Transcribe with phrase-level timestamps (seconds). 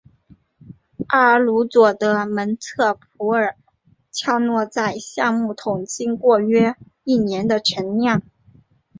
[1.09, 3.55] 阿布鲁佐的蒙特普尔
[4.11, 8.23] 恰诺在橡木桶经过约一年的陈酿。